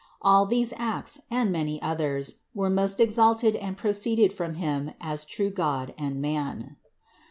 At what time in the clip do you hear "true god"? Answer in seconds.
5.25-5.93